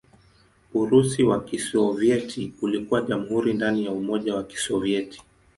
Urusi 0.73 1.23
wa 1.23 1.43
Kisovyeti 1.43 2.53
ulikuwa 2.61 3.01
jamhuri 3.01 3.53
ndani 3.53 3.85
ya 3.85 3.91
Umoja 3.91 4.35
wa 4.35 4.43
Kisovyeti. 4.43 5.21